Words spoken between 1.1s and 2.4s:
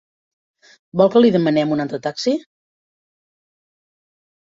que li demanem un altre taxi?